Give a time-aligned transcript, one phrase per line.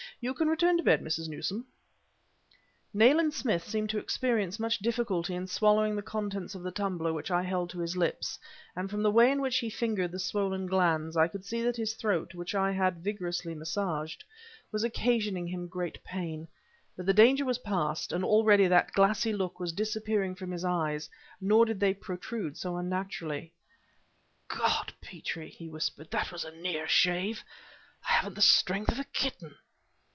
[0.23, 1.27] You can return to bed, Mrs.
[1.27, 1.65] Newsome."
[2.93, 7.31] Nayland Smith seemed to experience much difficulty in swallowing the contents of the tumbler which
[7.31, 8.37] I held to his lips;
[8.75, 11.75] and, from the way in which he fingered the swollen glands, I could see that
[11.77, 14.23] his throat, which I had vigorously massaged,
[14.71, 16.47] was occasioning him great pain.
[16.95, 21.09] But the danger was past, and already that glassy look was disappearing from his eyes,
[21.41, 23.53] nor did they protrude so unnaturally.
[24.47, 27.43] "God, Petrie!" he whispered, "that was a near shave!
[28.07, 29.55] I haven't the strength of a kitten!"